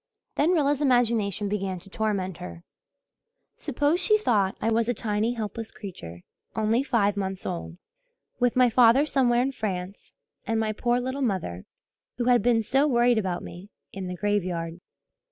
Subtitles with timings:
[0.33, 2.63] Then Rilla's imagination began to torment her.
[3.57, 6.21] Suppose, she thought, I was a tiny, helpless creature
[6.55, 7.77] only five months old,
[8.39, 10.15] with my father somewhere in France
[10.47, 11.65] and my poor little mother,
[12.17, 14.79] who had been so worried about me, in the graveyard.